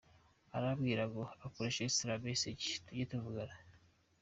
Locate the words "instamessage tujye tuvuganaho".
1.85-3.59